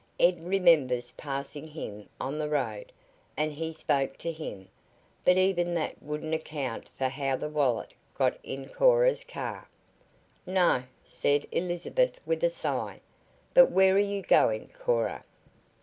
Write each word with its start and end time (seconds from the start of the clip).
Ed 0.19 0.43
remembers 0.47 1.11
passing 1.11 1.67
him 1.67 2.09
on 2.19 2.39
the 2.39 2.49
road, 2.49 2.91
and 3.37 3.51
he 3.53 3.71
spoke 3.71 4.17
to 4.17 4.31
him, 4.31 4.67
but 5.23 5.37
even 5.37 5.75
that 5.75 6.01
wouldn't 6.01 6.33
account 6.33 6.89
for 6.97 7.07
how 7.07 7.35
the 7.35 7.47
wallet 7.47 7.93
got 8.17 8.39
in 8.41 8.67
Cora's 8.67 9.23
car." 9.23 9.69
"No," 10.43 10.85
said 11.05 11.45
Elizabeth 11.51 12.19
with 12.25 12.43
a 12.43 12.49
sigh. 12.49 12.99
"But 13.53 13.69
where 13.69 13.93
are 13.93 13.99
you 13.99 14.23
going, 14.23 14.69
Cora?" 14.69 15.23